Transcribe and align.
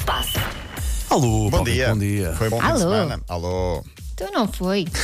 se 0.00 0.04
passa? 0.04 0.40
Alô, 1.10 1.44
Bom 1.44 1.50
Paulo, 1.50 1.64
dia. 1.66 1.88
Bom 1.90 1.98
dia. 1.98 2.34
Foi 2.36 2.48
bom 2.48 2.58
fim 2.60 2.66
Alô. 2.66 2.74
de 2.74 2.80
semana. 2.82 3.20
Alô. 3.28 3.84
Então 4.14 4.32
não 4.32 4.48
foi. 4.48 4.86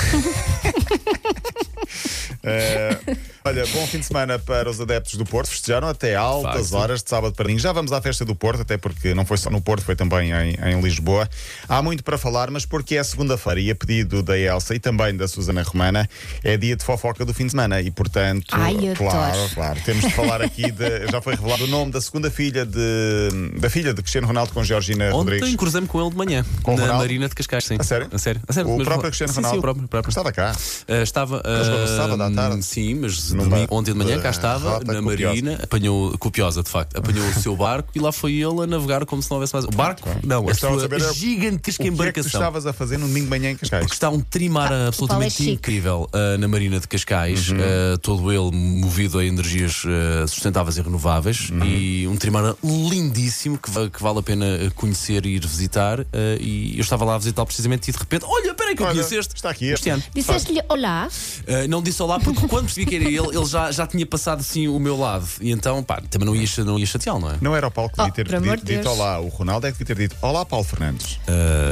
Eh, 2.47 2.97
olha, 3.45 3.67
bom 3.67 3.87
fim 3.87 3.99
de 3.99 4.07
semana 4.07 4.39
para 4.39 4.71
os 4.71 4.81
adeptos 4.81 5.15
do 5.17 5.25
Porto. 5.25 5.49
Festejaram 5.51 5.89
até 5.89 6.15
altas 6.15 6.71
Facto. 6.71 6.75
horas 6.83 7.03
de 7.03 7.11
sábado 7.11 7.35
para 7.35 7.43
domingo. 7.45 7.61
Já 7.61 7.73
vamos 7.73 7.93
à 7.93 8.01
festa 8.01 8.25
do 8.25 8.35
Porto, 8.35 8.63
até 8.63 8.77
porque 8.79 9.13
não 9.15 9.27
foi 9.27 9.37
só 9.37 9.51
no 9.51 9.61
Porto, 9.61 9.83
foi 9.85 9.97
também 9.97 10.31
em, 10.33 10.55
em 10.55 10.81
Lisboa. 10.81 11.29
Há 11.69 11.83
muito 11.83 12.05
para 12.05 12.17
falar, 12.17 12.51
mas 12.51 12.65
porque 12.65 12.97
é 12.97 13.03
segunda-feira 13.03 13.61
e 13.61 13.71
a 13.71 13.75
pedido 13.75 14.23
da 14.23 14.39
Elsa 14.39 14.75
e 14.75 14.79
também 14.79 15.17
da 15.17 15.27
Susana 15.27 15.63
Romana, 15.63 16.09
é 16.45 16.57
dia 16.57 16.77
de 16.77 16.85
fofoca 16.85 17.25
do 17.25 17.35
fim 17.35 17.45
de 17.47 17.51
semana 17.51 17.81
e, 17.81 17.91
portanto, 17.91 18.47
Ai, 18.53 18.77
claro, 18.97 19.39
claro, 19.55 19.81
temos 19.85 20.05
de 20.05 20.11
falar 20.13 20.41
aqui 20.41 20.71
de. 20.71 21.07
Já 21.11 21.21
foi 21.21 21.35
revelado 21.35 21.65
o 21.65 21.67
nome 21.67 21.91
da 21.91 22.01
segunda 22.01 22.31
filha 22.31 22.65
de. 22.65 23.59
da 23.59 23.69
filha 23.69 23.93
de 23.93 24.01
Cristiano 24.03 24.27
Ronaldo 24.27 24.53
com 24.53 24.63
Georgina 24.63 25.07
Ontem 25.07 25.17
Rodrigues. 25.35 25.57
cruzei-me 25.57 25.87
com 25.89 26.01
ele 26.01 26.11
de 26.11 26.17
manhã, 26.17 26.45
Com 26.63 26.73
na 26.77 26.83
Ronaldo? 26.83 27.03
Marina 27.03 27.29
de 27.29 27.35
Cascais, 27.35 27.65
sim. 27.65 27.77
A 27.79 27.83
sério? 27.83 28.09
A 28.13 28.19
sério. 28.19 28.41
A 28.47 28.53
sério. 28.53 28.71
O 28.71 28.77
Mas- 28.79 28.87
próprio 28.87 29.09
Cristiano 29.11 29.33
sim, 29.33 29.37
Ronaldo. 29.41 29.55
Sim, 29.57 29.59
o 29.59 29.63
próprio. 29.63 29.89
próprio. 29.89 30.11
Estava 30.11 30.33
cá. 30.33 30.53
Ah, 30.89 31.03
estava. 31.03 31.43
ah, 31.45 31.87
sábado 31.97 32.23
à 32.23 32.31
tarde. 32.37 32.63
Sim, 32.65 32.95
mas 32.97 33.33
ontem 33.71 33.93
de 33.93 33.99
manhã 33.99 34.21
cá 34.21 34.31
estava, 34.31 34.81
na 34.81 35.01
copiosa. 35.01 35.03
Marina, 35.27 35.59
apanhou, 35.63 36.17
copiosa 36.19 36.63
de 36.63 36.69
facto, 36.71 36.97
apanhou 36.97 37.27
o 37.29 37.35
seu 37.35 37.55
barco 37.57 37.91
e 37.95 37.99
lá 37.99 38.13
foi 38.13 38.33
ele 38.35 38.63
a 38.63 38.67
navegar 38.67 39.05
como 39.07 39.23
se 39.23 39.31
não 39.31 39.37
houvesse 39.37 39.53
mais. 39.55 39.65
O 39.65 39.71
barco? 39.71 40.09
Não, 40.25 40.49
a 40.49 40.55
sua 40.55 40.81
saber 40.81 41.01
é- 41.01 41.13
gigantesca 41.13 41.83
O 41.83 41.85
que 41.85 41.89
é 41.89 41.91
que 41.91 41.97
tu 41.97 42.03
embarcação. 42.03 42.29
estavas 42.41 42.67
a 42.67 42.73
fazer 42.73 42.99
no 42.99 43.07
domingo 43.07 43.25
de 43.25 43.31
manhã 43.31 43.51
em 43.51 43.57
Cascais? 43.57 43.83
Porque 43.83 43.95
está 43.95 44.11
um 44.11 44.21
trimar 44.21 44.73
é 44.73 44.87
absolutamente 44.89 45.35
chique. 45.35 45.51
incrível 45.53 46.09
ah, 46.13 46.37
na 46.39 46.47
Marina 46.49 46.79
de 46.81 46.87
Cascais, 46.89 47.49
Uhum. 47.49 47.57
ah, 47.61 47.99
todo 47.99 48.33
ele 48.33 48.51
movido 48.57 49.19
a 49.19 49.25
energias 49.25 49.83
ah, 49.87 50.27
sustentáveis 50.27 50.77
e 50.77 50.83
renováveis, 50.83 51.51
Uhum. 51.51 51.65
e 51.65 52.09
um 52.09 52.17
trimar 52.17 52.55
lindíssimo 52.91 53.59
que, 53.59 53.71
que 53.91 54.03
vale 54.03 54.19
a 54.19 54.23
pena 54.23 54.47
conhecer 54.75 55.25
e 55.27 55.37
ir 55.37 55.47
visitar. 55.47 56.01
ah, 56.01 56.05
e 56.41 56.75
eu 56.77 56.81
estava 56.83 57.05
lá 57.05 57.15
a 57.15 57.19
visitar 57.19 57.45
precisamente 57.45 57.89
e 57.89 57.93
de 57.93 57.99
repente, 57.99 58.25
olha, 58.27 58.55
peraí 58.55 58.75
que 58.75 58.83
eu 58.83 58.87
Olha, 58.87 58.95
conheço 58.97 59.15
este. 59.15 59.35
está 59.37 59.51
aqui 59.51 59.67
este 59.67 59.91
ano. 59.91 60.03
Disseste-lhe 60.15 60.61
olá. 60.69 61.09
Ah, 61.49 61.69
não 61.69 61.83
disse 61.83 62.03
olá 62.03 62.16
porque 62.21 62.47
quando 62.49 62.65
percebi 62.67 62.87
que 62.87 62.97
era 62.97 63.05
ele, 63.05 63.37
ele 63.37 63.47
já, 63.47 63.71
já 63.71 63.87
tinha 63.87 64.05
passado 64.07 64.41
assim 64.41 64.69
o 64.69 64.79
meu 64.79 64.97
lado. 64.99 65.27
E 65.41 65.51
então, 65.51 65.83
pá, 65.83 66.01
também 66.11 66.27
não 66.27 66.35
ia, 66.35 66.47
não 66.65 66.79
ia 66.79 66.87
chateá-lo, 66.87 67.21
não 67.21 67.31
é? 67.31 67.37
Não 67.41 67.57
era 67.57 67.67
o 67.67 67.71
Paulo 67.71 67.91
que 67.91 67.97
devia 67.97 68.11
Oh, 68.13 68.15
ter 68.15 68.25
por 68.27 68.35
amor 68.37 68.57
dito, 68.57 68.67
de 68.67 68.73
dito 68.77 68.85
Deus. 68.85 68.99
olá. 68.99 69.19
O 69.21 69.29
Ronaldo 69.29 69.67
é 69.67 69.73
que 69.73 69.79
devia 69.79 69.97
ter 69.97 70.09
dito 70.09 70.17
olá, 70.23 70.45
Paulo 70.45 70.65
Fernandes. 70.65 71.19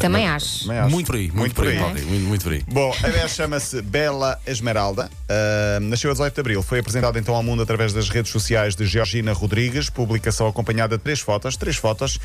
Também 0.01 0.29
acho. 0.29 0.61
Também 0.65 0.79
acho. 0.79 0.91
Muito 0.91 1.07
por 1.07 1.15
aí, 1.17 1.31
muito, 1.33 1.55
por 1.55 1.67
aí, 1.67 1.79
Paulo, 1.79 1.95
muito, 1.95 2.27
muito 2.27 2.43
por 2.45 2.53
aí. 2.53 2.63
Bom, 2.69 2.95
a 2.99 3.07
bebé 3.07 3.29
chama-se 3.29 3.81
Bela 3.83 4.39
Esmeralda. 4.47 5.11
Ah, 5.29 5.79
nasceu 5.81 6.11
a 6.11 6.15
18 6.15 6.35
de 6.35 6.41
abril. 6.41 6.63
Foi 6.63 6.79
apresentada 6.79 7.19
então 7.19 7.35
ao 7.35 7.43
mundo 7.43 7.63
através 7.63 7.93
das 7.93 8.09
redes 8.09 8.31
sociais 8.33 8.75
de 8.75 8.87
Georgina 8.87 9.33
Rodrigues. 9.33 9.89
Publicação 9.91 10.47
acompanhada 10.47 10.97
de 10.99 11.03
três 11.05 11.21
fotos. 11.21 11.57
Três 11.57 11.77
fotos 11.77 12.19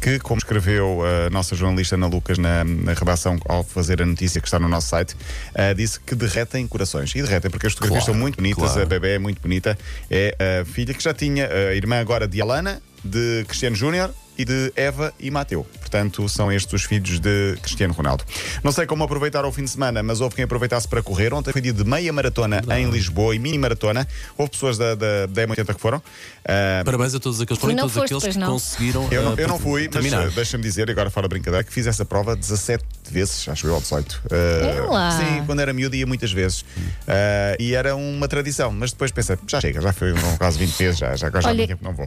que, 0.00 0.18
como 0.20 0.38
escreveu 0.38 1.00
a 1.26 1.30
nossa 1.30 1.54
jornalista 1.56 1.94
Ana 1.96 2.06
Lucas 2.06 2.38
na, 2.38 2.64
na 2.64 2.92
redação 2.92 3.38
ao 3.48 3.62
fazer 3.64 4.00
a 4.02 4.06
notícia 4.06 4.40
que 4.40 4.46
está 4.46 4.58
no 4.58 4.68
nosso 4.68 4.88
site, 4.88 5.16
ah, 5.54 5.72
disse 5.72 5.98
que 6.00 6.14
derretem 6.14 6.66
corações. 6.66 7.14
E 7.14 7.22
derretem 7.22 7.50
porque 7.50 7.65
as 7.66 7.72
fotografias 7.74 8.04
Claro, 8.04 8.12
são 8.18 8.20
muito 8.20 8.36
bonitas. 8.36 8.64
claro. 8.64 8.82
A 8.82 8.86
bebé 8.86 9.14
é 9.14 9.18
muito 9.18 9.40
bonita. 9.40 9.76
É 10.10 10.36
a 10.60 10.64
filha 10.64 10.92
que 10.94 11.02
já 11.02 11.12
tinha 11.14 11.46
a 11.48 11.74
irmã 11.74 12.00
agora 12.00 12.26
de 12.28 12.40
Alana, 12.40 12.80
de 13.04 13.44
Cristiano 13.46 13.76
Júnior 13.76 14.10
e 14.38 14.44
de 14.44 14.72
Eva 14.76 15.12
e 15.18 15.30
Mateu. 15.30 15.66
Portanto, 15.80 16.28
são 16.28 16.50
estes 16.52 16.72
os 16.72 16.84
filhos 16.84 17.18
de 17.20 17.56
Cristiano 17.62 17.94
Ronaldo. 17.94 18.24
Não 18.62 18.72
sei 18.72 18.86
como 18.86 19.04
aproveitar 19.04 19.44
o 19.44 19.52
fim 19.52 19.64
de 19.64 19.70
semana, 19.70 20.02
mas 20.02 20.20
houve 20.20 20.34
quem 20.36 20.44
aproveitasse 20.44 20.86
para 20.88 21.02
correr. 21.02 21.32
Ontem 21.32 21.52
foi 21.52 21.60
dia 21.60 21.72
de 21.72 21.84
meia 21.84 22.12
maratona 22.12 22.62
em 22.76 22.90
Lisboa 22.90 23.34
e 23.34 23.38
mini 23.38 23.58
maratona. 23.58 24.06
Houve 24.36 24.50
pessoas 24.52 24.76
da, 24.78 24.94
da, 24.94 25.26
da 25.26 25.46
M80 25.46 25.74
que 25.74 25.80
foram. 25.80 26.02
Ah, 26.44 26.82
Parabéns 26.84 27.14
a 27.14 27.20
todos 27.20 27.40
aqueles, 27.40 27.62
não 27.62 27.76
todos 27.76 27.92
foste, 27.92 28.14
aqueles 28.14 28.34
que 28.34 28.40
não? 28.40 28.52
conseguiram. 28.52 29.08
eu 29.10 29.22
não, 29.22 29.32
ah, 29.32 29.34
eu 29.38 29.48
não 29.48 29.58
fui, 29.58 29.82
mas 29.84 29.92
terminar. 29.92 30.26
ah, 30.26 30.30
deixa-me 30.34 30.62
dizer, 30.62 30.90
agora 30.90 31.10
fora 31.10 31.28
brincadeira, 31.28 31.64
que 31.64 31.72
fiz 31.72 31.86
essa 31.86 32.04
prova 32.04 32.36
17 32.36 32.84
vezes, 33.10 33.48
acho 33.48 33.66
eu, 33.66 33.74
ou 33.74 33.80
18. 33.80 34.22
Ah, 34.30 34.36
Ela. 34.66 35.10
sim, 35.12 35.44
quando 35.46 35.60
era 35.60 35.72
miúdo 35.72 35.96
ia 35.96 36.06
muitas 36.06 36.32
vezes. 36.32 36.64
Ah, 37.06 37.56
e 37.58 37.74
era 37.74 37.94
uma 37.96 38.28
tradição, 38.28 38.70
mas 38.72 38.92
depois 38.92 39.10
pensei, 39.10 39.36
já 39.46 39.60
chega, 39.60 39.80
já 39.80 39.92
foi 39.92 40.12
quase 40.38 40.58
20 40.58 40.76
vezes, 40.76 40.98
já, 40.98 41.16
já, 41.16 41.30
já 41.30 41.48
Olha, 41.48 41.78
não 41.80 41.92
vou. 41.92 42.06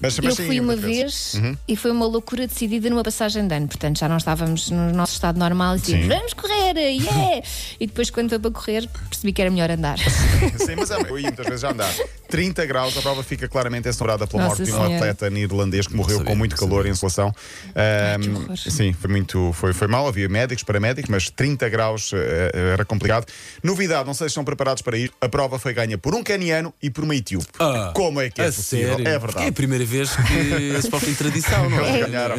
Mas, 0.00 0.18
mas 0.18 0.26
Eu 0.26 0.36
sim, 0.36 0.46
fui 0.46 0.60
uma 0.60 0.72
muitas 0.76 0.90
vezes. 0.90 1.34
E 1.66 1.76
foi 1.76 1.90
uma 1.90 2.06
loucura 2.06 2.46
decidida 2.46 2.90
numa 2.90 3.02
passagem 3.02 3.46
de 3.46 3.54
ano. 3.54 3.66
Portanto, 3.68 3.98
já 3.98 4.08
não 4.08 4.16
estávamos 4.18 4.70
no 4.70 4.92
nosso 4.92 5.14
estado 5.14 5.38
normal 5.38 5.76
e 5.76 5.78
Sim. 5.78 5.84
dizíamos, 6.00 6.08
vamos 6.16 6.34
correr, 6.34 6.76
yeah! 6.76 7.42
e 7.80 7.86
depois, 7.86 8.10
quando 8.10 8.28
foi 8.30 8.38
para 8.38 8.50
correr, 8.50 8.88
percebi 9.08 9.32
que 9.32 9.40
era 9.40 9.50
melhor 9.50 9.70
andar. 9.70 9.98
Sim, 10.58 10.74
mas 10.76 10.90
é, 10.90 10.96
eu 11.08 11.18
ia 11.18 11.28
muitas 11.28 11.46
vezes 11.46 11.60
já 11.62 11.70
andar. 11.70 11.92
30 12.28 12.66
graus, 12.66 12.96
a 12.98 13.00
prova 13.02 13.22
fica 13.22 13.48
claramente 13.48 13.88
ensourada 13.88 14.26
pela 14.26 14.44
Nossa 14.44 14.56
morte 14.56 14.64
de 14.64 14.72
um 14.72 14.76
Senhora. 14.80 14.94
atleta 14.96 15.30
neerlandês 15.30 15.86
que 15.86 15.94
morreu 15.94 16.18
Sabia, 16.18 16.32
com 16.32 16.36
muito 16.36 16.56
calor 16.56 16.84
e 16.86 16.90
insolação. 16.90 17.32
horror. 17.74 18.56
sim, 18.58 18.92
foi 18.92 19.10
muito 19.10 19.52
foi, 19.52 19.72
foi 19.72 19.86
mal. 19.88 20.06
Havia 20.08 20.28
médicos, 20.28 20.64
paramédicos, 20.64 21.10
mas 21.10 21.30
30 21.30 21.68
graus 21.68 22.10
eh, 22.12 22.50
era 22.74 22.84
complicado. 22.84 23.26
Novidade, 23.62 24.06
não 24.06 24.14
sei 24.14 24.26
se 24.28 24.32
estão 24.32 24.44
preparados 24.44 24.82
para 24.82 24.96
ir. 24.98 25.12
A 25.20 25.28
prova 25.28 25.58
foi 25.58 25.72
ganha 25.72 25.96
por 25.96 26.14
um 26.14 26.22
caniano 26.22 26.72
e 26.82 26.90
por 26.90 27.04
uma 27.04 27.14
etíope. 27.14 27.46
Ah, 27.58 27.92
Como 27.94 28.20
é 28.20 28.30
que 28.30 28.40
é 28.40 28.46
possível? 28.46 28.88
sério? 28.96 29.08
É 29.08 29.12
É 29.12 29.14
a 29.14 29.18
verdade. 29.18 29.52
primeira 29.52 29.84
vez 29.84 30.10
que 30.16 30.82
se 30.82 30.90
fala 30.90 31.04
em 31.08 31.14
tradição, 31.14 31.53
não 31.70 31.84
é? 31.84 32.00
Ganharam. 32.00 32.36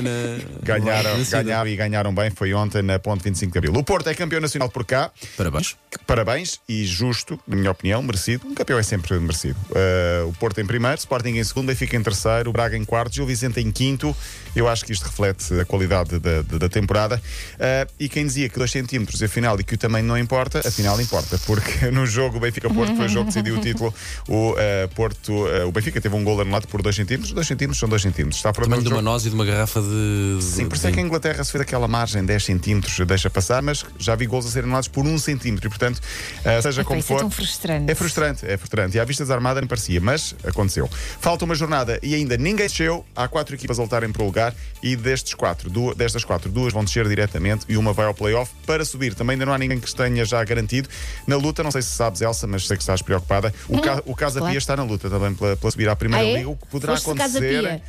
Ganharam, 0.64 1.26
cidade. 1.26 1.44
ganharam 1.46 1.70
e 1.70 1.76
ganharam 1.76 2.16
bem. 2.16 2.30
Foi 2.30 2.54
ontem 2.54 2.82
na 2.82 3.00
Ponte 3.00 3.24
25 3.24 3.52
de 3.52 3.58
Abril. 3.58 3.74
O 3.74 3.84
Porto 3.84 4.08
é 4.10 4.14
campeão 4.14 4.42
nacional 4.42 4.70
por 4.70 4.86
cá. 4.86 5.12
Parabéns. 5.38 5.76
Parabéns 6.16 6.62
e 6.70 6.86
justo, 6.86 7.38
na 7.46 7.58
minha 7.58 7.70
opinião, 7.70 8.02
merecido. 8.02 8.48
Um 8.48 8.56
campeão 8.56 8.80
é 8.80 8.84
sempre 8.84 9.20
merecido. 9.20 9.60
Uh, 9.70 10.30
o 10.30 10.34
Porto 10.36 10.62
em 10.62 10.66
primeiro, 10.66 10.98
Sporting 10.98 11.32
em 11.32 11.44
segundo, 11.44 11.68
Benfica 11.68 11.98
em 11.98 12.02
terceiro, 12.02 12.52
o 12.52 12.54
Braga 12.54 12.78
em 12.78 12.86
quarto, 12.86 13.14
Gil 13.14 13.26
Vicente 13.26 13.60
em 13.60 13.70
quinto. 13.70 14.16
Eu 14.56 14.70
acho 14.70 14.86
que 14.86 14.94
isto 14.94 15.04
reflete 15.04 15.60
a 15.60 15.66
qualidade 15.66 16.18
da, 16.18 16.42
da- 16.42 16.58
da 16.58 16.70
temporada. 16.70 17.22
Uh, 17.56 17.92
e 18.00 18.08
quem 18.08 18.26
dizia 18.26 18.48
que 18.48 18.58
2 18.58 18.72
centímetros 18.72 19.22
é 19.22 19.28
final 19.28 19.60
e 19.60 19.64
que 19.66 19.74
o 19.74 19.78
tamanho 19.78 20.08
não 20.08 20.18
importa, 20.18 20.60
afinal 20.60 21.02
importa, 21.02 21.38
porque 21.46 21.88
no 21.92 22.06
jogo 22.06 22.40
Benfica-Porto 22.40 22.96
foi 22.96 23.08
o 23.08 23.10
jogo 23.10 23.30
que 23.30 23.34
decidiu 23.34 23.58
o 23.58 23.62
título. 23.62 23.94
O 24.30 24.52
uh, 24.54 24.56
Porto, 24.96 25.34
o 25.68 25.72
Benfica 25.74 26.00
teve 26.00 26.16
um 26.16 26.24
gol 26.24 26.40
anulado 26.40 26.66
por 26.70 26.82
2 26.82 26.96
centímetros. 26.96 27.34
2 27.34 27.46
centímetros 27.46 27.78
são 27.78 27.90
2 27.90 28.02
centímetros. 28.02 28.38
Está 28.38 28.52
a 28.52 28.54
Tamanho 28.54 28.82
de 28.82 28.88
uma 28.88 29.02
noz 29.02 29.26
e 29.26 29.30
de 29.30 29.36
uma 29.36 29.44
garrafa 29.44 29.82
de. 29.82 30.38
Sim, 30.42 30.70
por 30.70 30.78
isso 30.78 30.88
é 30.88 30.94
que 30.94 31.00
a 31.02 31.04
Inglaterra 31.04 31.44
se 31.44 31.52
fez 31.52 31.62
aquela 31.62 31.90
margem 31.90 32.24
10 32.24 32.42
centímetros, 32.42 32.98
deixa 33.06 33.30
passar, 33.30 33.62
mas 33.62 33.84
já 34.00 34.16
vi 34.16 34.26
gols 34.26 34.46
a 34.46 34.50
serem 34.50 34.68
anulados 34.68 34.88
por 34.88 35.06
1 35.06 35.18
centímetro 35.20 35.68
e, 35.68 35.70
portanto, 35.70 36.05
uh, 36.06 36.62
seja 36.62 36.82
Epá, 36.82 36.88
como 36.88 37.00
é 37.00 37.04
for. 37.04 37.20
tão 37.20 37.30
frustrante. 37.32 37.92
É 37.92 37.96
frustrante, 37.96 38.46
é 38.46 38.58
frustrante. 38.58 38.98
E 38.98 39.00
à 39.00 39.06
vista 39.06 39.24
desarmada 39.24 39.60
nem 39.62 39.68
parecia, 39.68 40.00
mas 40.02 40.36
aconteceu. 40.44 40.90
Falta 41.20 41.46
uma 41.46 41.56
jornada 41.56 42.00
e 42.04 42.14
ainda 42.16 42.38
ninguém 42.38 42.68
desceu. 42.68 43.06
Há 43.16 43.28
quatro 43.28 43.56
equipas 43.56 43.80
a 43.80 43.84
lutarem 43.84 44.12
para 44.12 44.22
o 44.22 44.26
lugar 44.26 44.54
e 44.82 44.96
destes 44.96 45.34
quatro, 45.34 45.70
du- 45.70 45.94
destas 45.96 46.24
quatro, 46.24 46.50
duas 46.52 46.72
vão 46.74 46.84
descer 46.84 47.08
diretamente 47.08 47.66
e 47.70 47.78
uma 47.78 47.94
vai 47.94 48.06
ao 48.06 48.14
playoff 48.14 48.52
para 48.66 48.84
subir. 48.86 49.14
Também 49.16 49.34
ainda 49.36 49.46
não 49.46 49.54
há 49.54 49.58
ninguém 49.58 49.80
que 49.80 49.94
tenha 49.96 50.24
já 50.26 50.44
garantido. 50.44 50.90
Na 51.28 51.36
luta, 51.38 51.64
não 51.64 51.72
sei 51.72 51.82
se 51.82 51.90
sabes, 51.90 52.22
Elsa, 52.22 52.48
mas 52.48 52.68
sei 52.68 52.78
que 52.78 52.84
estás 52.84 53.02
preocupada. 53.02 53.54
O, 53.68 53.80
ca 53.82 54.02
o 54.06 54.16
Casa 54.16 54.40
claro. 54.40 54.52
Pia 54.52 54.58
está 54.58 54.76
na 54.76 54.84
luta 54.84 55.10
também 55.10 55.34
pela, 55.34 55.56
pela 55.56 55.72
subir 55.72 55.90
à 55.90 55.96
primeira 55.96 56.26
Ah, 56.26 56.30
é? 56.30 56.38
liga, 56.38 56.50
o 56.50 56.56
que 56.56 56.68
poderá 56.68 56.94
Foste 56.94 57.10
acontecer. 57.10 57.82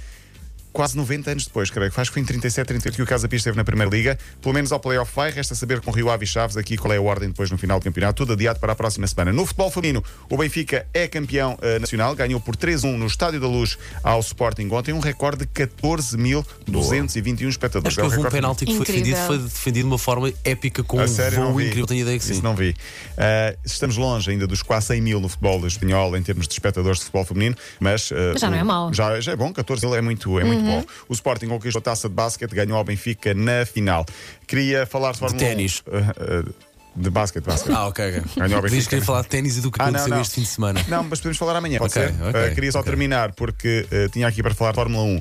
Quase 0.77 0.95
90 0.95 1.31
anos 1.31 1.47
depois, 1.47 1.71
creio 1.71 1.89
que 1.89 1.97
faz 1.97 2.11
que 2.11 2.13
foi 2.13 2.21
em 2.21 2.27
37, 2.27 2.67
38 2.67 2.97
que 2.97 3.03
o 3.03 3.07
Casa 3.07 3.27
Pia 3.27 3.39
esteve 3.39 3.57
na 3.57 3.65
Primeira 3.65 3.91
Liga. 3.91 4.19
Pelo 4.43 4.53
menos 4.53 4.71
ao 4.73 4.79
playoff 4.79 5.11
vai. 5.17 5.31
Resta 5.31 5.55
saber 5.55 5.81
com 5.81 5.91
Rio 5.91 6.11
Ave 6.11 6.25
e 6.25 6.29
Chaves 6.29 6.55
aqui 6.55 6.77
qual 6.77 6.93
é 6.93 6.99
a 6.99 7.01
ordem 7.01 7.31
depois 7.31 7.51
no 7.51 7.57
final 7.57 7.81
do 7.81 7.85
campeonato. 7.85 8.13
Tudo 8.23 8.35
adiado 8.35 8.61
para 8.61 8.75
a 8.75 8.77
próxima 8.77 9.07
semana. 9.07 9.33
No 9.33 9.47
futebol 9.47 9.71
feminino, 9.71 10.05
o 10.29 10.37
Benfica 10.37 10.87
é 10.93 11.09
campeão 11.09 11.57
eh, 11.63 11.79
nacional. 11.79 12.15
Ganhou 12.15 12.39
por 12.41 12.55
3-1 12.55 12.95
no 12.95 13.07
Estádio 13.07 13.41
da 13.41 13.47
Luz 13.47 13.79
ao 14.03 14.21
Sporting 14.21 14.69
ontem. 14.71 14.93
Um 14.93 15.01
recorde 15.01 15.47
de 15.47 15.47
14.221 15.47 17.49
espectadores. 17.49 17.87
Acho 17.87 17.97
que 17.97 18.01
É 18.01 18.05
houve 18.05 18.29
um 18.29 18.31
penalti 18.31 18.67
que 18.67 18.73
foi 18.75 18.83
Incrível. 18.83 19.03
defendido, 19.05 19.27
foi 19.27 19.39
defendido 19.39 19.85
de 19.85 19.89
uma 19.93 19.99
forma 19.99 20.31
épica 20.45 20.83
com 20.83 21.01
A 21.01 21.05
um 21.05 21.09
sério, 21.09 21.53
voo 21.53 21.59
incrível. 21.59 21.87
Tenho 21.87 22.03
ideia 22.03 22.19
que 22.19 22.25
Isso 22.25 22.35
sim. 22.35 22.43
não 22.43 22.55
vi. 22.55 22.71
Uh, 22.71 23.57
estamos 23.65 23.97
longe 23.97 24.31
ainda 24.31 24.47
dos 24.47 24.63
quase 24.63 24.89
100 24.89 25.01
mil 25.01 25.21
no 25.21 25.29
futebol 25.31 25.67
espanhol 25.67 26.15
em 26.19 26.23
termos 26.23 26.47
de 26.47 26.53
espectadores 26.53 26.99
de 26.99 27.05
futebol 27.07 27.25
feminino, 27.25 27.57
mas, 27.81 28.11
uh, 28.11 28.15
Mas 28.33 28.43
já 28.43 28.51
não 28.51 28.59
é 28.59 28.65
mau. 28.65 28.93
Já, 28.93 29.19
já 29.23 29.33
é 29.33 29.37
bom, 29.37 29.51
14 29.55 29.87
mil 29.87 29.97
é 29.97 30.03
muito, 30.03 30.39
é 30.39 30.45
muito 30.45 30.66
bom. 30.67 30.85
O 31.09 31.13
Sporting 31.13 31.47
conquistou 31.49 31.79
a 31.81 31.83
taça 31.83 32.09
de 32.09 32.15
basquete, 32.15 32.53
ganhou 32.55 32.77
ao 32.77 32.85
Benfica 32.85 33.33
na 33.35 33.65
final. 33.65 34.05
Queria 34.47 34.85
falar 34.87 35.13
de 35.13 35.19
Fórmula 35.19 35.43
1. 35.43 35.47
ténis. 35.49 35.81
Uh, 35.87 36.49
uh, 36.49 36.55
de 36.99 37.11
basquete, 37.11 37.45
basquete. 37.45 37.75
Ah, 37.75 37.89
ok, 37.89 38.09
ok. 38.09 38.23
Ganhou 38.37 38.59
o 38.59 38.63
Diz 38.63 38.73
Benfica. 38.73 38.99
que 38.99 39.05
falar 39.05 39.21
de 39.23 39.29
ténis 39.29 39.59
e 39.59 39.61
do 39.61 39.71
que 39.71 39.79
Ah, 39.81 39.85
não, 39.85 39.91
aconteceu 39.91 40.15
não. 40.15 40.23
este 40.23 40.35
fim 40.37 40.41
de 40.43 40.47
semana. 40.49 40.85
Não, 40.89 41.05
mas 41.05 41.19
podemos 41.19 41.37
falar 41.37 41.55
amanhã, 41.57 41.79
pode 41.79 41.93
Ok, 41.99 42.03
ser? 42.09 42.23
ok, 42.23 42.51
Uh, 42.51 42.55
queria 42.55 42.73
só 42.73 42.83
terminar 42.83 43.33
porque 43.35 43.87
uh, 43.93 44.09
tinha 44.11 44.27
aqui 44.27 44.43
para 44.43 44.55
falar 44.55 44.71
de 44.73 44.77
Fórmula 44.77 45.03
1. 45.05 45.21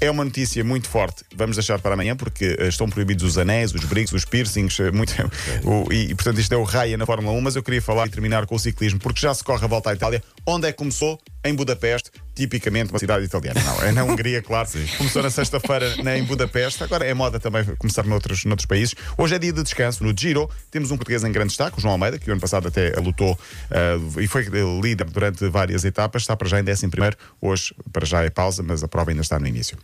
É 0.00 0.10
uma 0.10 0.24
notícia 0.24 0.64
muito 0.64 0.88
forte, 0.88 1.22
vamos 1.36 1.54
deixar 1.54 1.78
para 1.78 1.94
amanhã, 1.94 2.16
porque 2.16 2.56
uh, 2.60 2.64
estão 2.64 2.88
proibidos 2.88 3.22
os 3.24 3.38
anéis, 3.38 3.72
os 3.72 3.84
brincos, 3.84 4.12
os 4.14 4.24
piercings, 4.24 4.76
muito, 4.92 5.12
o- 5.64 5.92
e, 5.92 6.10
e, 6.10 6.14
portanto 6.16 6.40
isto 6.40 6.52
é 6.52 6.56
o 6.56 6.64
raia 6.64 6.96
na 6.96 7.06
Fórmula 7.06 7.32
1. 7.38 7.40
Mas 7.40 7.54
eu 7.54 7.62
queria 7.62 7.80
falar 7.80 8.08
e 8.08 8.10
terminar 8.10 8.44
com 8.46 8.56
o 8.56 8.58
ciclismo, 8.58 8.98
porque 8.98 9.20
já 9.20 9.32
se 9.32 9.44
corre 9.44 9.64
a 9.64 9.68
volta 9.68 9.90
à 9.90 9.92
Itália. 9.94 10.20
Onde 10.44 10.66
é 10.66 10.72
que 10.72 10.78
começou? 10.78 11.20
Em 11.44 11.54
Budapeste. 11.54 12.10
Tipicamente 12.42 12.92
uma 12.92 12.98
cidade 12.98 13.24
italiana. 13.24 13.60
Não, 13.62 13.82
é 13.82 13.92
na 13.92 14.04
Hungria, 14.04 14.42
claro. 14.42 14.68
Começou 14.98 15.22
na 15.22 15.30
sexta-feira 15.30 15.94
em 16.16 16.24
Budapeste. 16.24 16.82
Agora 16.82 17.06
é 17.06 17.14
moda 17.14 17.38
também 17.38 17.64
começar 17.76 18.04
noutros, 18.04 18.44
noutros 18.44 18.66
países. 18.66 18.94
Hoje 19.16 19.36
é 19.36 19.38
dia 19.38 19.52
de 19.52 19.62
descanso. 19.62 20.02
No 20.02 20.12
Giro 20.16 20.50
temos 20.70 20.90
um 20.90 20.96
português 20.96 21.22
em 21.22 21.30
grande 21.30 21.48
destaque, 21.48 21.78
o 21.78 21.80
João 21.80 21.92
Almeida, 21.92 22.18
que 22.18 22.28
o 22.28 22.32
ano 22.32 22.40
passado 22.40 22.68
até 22.68 22.92
lutou 23.00 23.38
ah, 23.70 24.20
e 24.20 24.26
foi 24.26 24.44
líder 24.82 25.08
durante 25.10 25.48
várias 25.48 25.84
etapas. 25.84 26.22
Está 26.22 26.36
para 26.36 26.48
já 26.48 26.60
em 26.60 26.68
11 26.68 26.88
primeiro. 26.88 27.16
Hoje, 27.40 27.74
para 27.92 28.04
já 28.04 28.22
é 28.22 28.30
pausa, 28.30 28.62
mas 28.62 28.82
a 28.82 28.88
prova 28.88 29.10
ainda 29.10 29.22
está 29.22 29.38
no 29.38 29.46
início. 29.46 29.78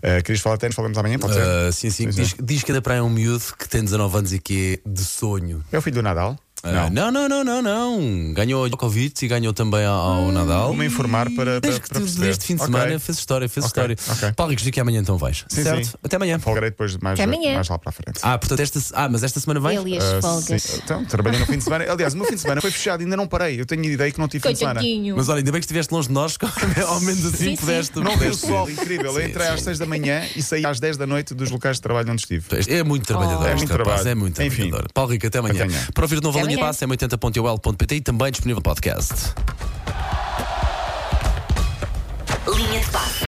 Uh, 0.00 0.22
querias 0.22 0.40
falar 0.40 0.54
até, 0.54 0.70
falamos 0.70 0.96
amanhã, 0.96 1.18
pode 1.18 1.34
ser? 1.34 1.42
Ah, 1.42 1.70
sim, 1.70 1.90
sim. 1.90 2.10
Sim, 2.10 2.22
Diz, 2.22 2.34
diz 2.42 2.62
que 2.64 2.72
da 2.72 2.80
praia 2.80 3.00
é 3.00 3.02
um 3.02 3.10
miúdo 3.10 3.44
que 3.58 3.68
tem 3.68 3.84
19 3.84 4.16
anos 4.16 4.32
e 4.32 4.38
que 4.38 4.80
é 4.86 4.88
de 4.88 5.04
sonho. 5.04 5.62
É 5.70 5.76
o 5.76 5.82
filho 5.82 5.96
do 5.96 6.02
Nadal? 6.02 6.38
Ah, 6.62 6.90
não, 6.90 7.10
não, 7.10 7.28
não, 7.28 7.42
não, 7.44 7.62
não. 7.62 8.32
Ganhou 8.34 8.64
o 8.64 8.68
Djokovic 8.68 9.24
e 9.24 9.28
ganhou 9.28 9.52
também 9.52 9.84
ao, 9.84 9.94
ao 10.26 10.32
Nadal. 10.32 10.66
Vou-me 10.68 10.84
informar 10.86 11.26
para, 11.30 11.34
para, 11.34 11.60
Desde 11.60 11.80
que 11.80 11.88
para 11.88 12.00
tu 12.00 12.02
perceber. 12.04 12.28
este 12.30 12.44
fim 12.44 12.56
de 12.56 12.64
semana 12.64 12.98
fez 12.98 13.18
história, 13.18 13.48
fez 13.48 13.64
Ok, 13.66 13.68
história. 13.94 13.96
ok. 14.18 14.32
Paulo 14.34 14.50
Ricos, 14.50 14.64
diz 14.64 14.72
que 14.72 14.80
amanhã 14.80 15.00
então 15.00 15.16
vais. 15.16 15.44
Sim, 15.48 15.62
certo? 15.62 15.86
sim. 15.86 15.92
Até 16.04 16.16
amanhã. 16.16 16.38
Folgarei 16.38 16.70
depois 16.70 16.96
mais, 16.98 17.18
Até 17.18 17.24
amanhã. 17.24 17.54
mais 17.54 17.68
lá 17.68 17.78
para 17.78 17.90
a 17.90 17.92
frente. 17.92 18.18
Ah, 18.22 18.36
portanto, 18.38 18.60
esta, 18.60 18.80
ah, 18.94 19.08
mas 19.08 19.22
esta 19.22 19.40
semana 19.40 19.60
vais? 19.60 19.78
Ele 19.80 19.94
e 19.94 19.98
as 19.98 20.04
Ah, 20.04 20.20
folgas. 20.20 20.62
sim. 20.62 20.80
Então, 20.84 21.04
trabalhei 21.06 21.40
no 21.40 21.46
fim 21.46 21.56
de 21.58 21.64
semana. 21.64 21.84
Aliás, 21.90 22.12
o 22.14 22.16
meu 22.18 22.26
fim 22.26 22.34
de 22.34 22.40
semana 22.40 22.60
foi 22.60 22.70
fechado, 22.70 23.00
ainda 23.02 23.16
não 23.16 23.26
parei. 23.26 23.60
Eu 23.60 23.64
tenho 23.66 23.84
ideia 23.84 24.10
que 24.12 24.18
não 24.18 24.28
tive 24.28 24.46
fim 24.46 24.52
de 24.52 24.58
semana. 24.58 24.80
Mas 25.16 25.28
olha, 25.28 25.38
ainda 25.38 25.52
bem 25.52 25.60
que 25.60 25.64
estiveste 25.64 25.92
longe 25.94 26.08
de 26.08 26.14
nós, 26.14 26.36
ao 26.86 27.00
menos 27.00 27.24
assim 27.24 27.36
Sim, 27.36 27.44
sim. 27.50 27.56
pudeste. 27.56 27.96
Não 27.98 28.04
vi 28.10 28.16
o 28.16 28.18
pudeste 28.18 28.46
sol, 28.46 28.70
incrível. 28.70 29.12
Eu 29.12 29.22
Sim, 29.22 29.28
entrei 29.30 29.46
sim. 29.46 29.52
às 29.52 29.62
6 29.62 29.78
da 29.78 29.86
manhã 29.86 30.22
e 30.36 30.42
saí 30.42 30.66
às 30.66 30.78
10 30.78 30.96
da 30.98 31.06
noite 31.06 31.34
dos 31.34 31.50
locais 31.50 31.76
de 31.76 31.82
trabalho 31.82 32.10
onde 32.12 32.20
estive. 32.22 32.44
É 32.68 32.82
muito 32.82 33.06
trabalhador, 33.06 33.30
Oh. 33.44 33.46
É 33.46 33.54
muito 33.54 33.72
trabalho. 33.72 34.08
é 34.08 34.14
muito 34.14 34.34
trabalhador. 34.34 34.86
Paulo 34.92 35.12
Rico, 35.12 35.26
até 35.26 35.38
amanhã. 35.38 35.54
Até 35.54 35.62
amanhã. 35.64 35.86
Para 35.94 36.04
ouvir 36.04 36.16
de 36.16 36.22
novo 36.22 36.38
amanhã. 36.54 36.66
passe 36.66 36.84
é 36.84 36.86
80.ol.pt 36.86 37.94
e 37.96 38.00
também 38.00 38.30
disponível 38.30 38.62
podcast. 38.62 39.34